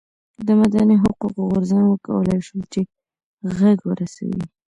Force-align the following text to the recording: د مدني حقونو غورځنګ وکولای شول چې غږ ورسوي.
د 0.47 0.49
مدني 0.61 0.95
حقونو 1.03 1.39
غورځنګ 1.49 1.85
وکولای 1.87 2.39
شول 2.47 2.63
چې 2.73 2.81
غږ 3.57 3.77
ورسوي. 3.89 4.43